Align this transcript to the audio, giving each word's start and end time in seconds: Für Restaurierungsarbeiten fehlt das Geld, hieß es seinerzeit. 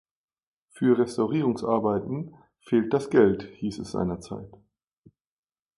Für 0.71 0.97
Restaurierungsarbeiten 0.97 2.33
fehlt 2.59 2.91
das 2.91 3.11
Geld, 3.11 3.43
hieß 3.59 3.77
es 3.77 3.91
seinerzeit. 3.91 4.49